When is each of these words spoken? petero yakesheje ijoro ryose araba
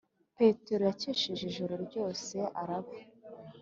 petero 0.37 0.81
yakesheje 0.89 1.43
ijoro 1.51 1.73
ryose 1.85 2.35
araba 2.61 2.93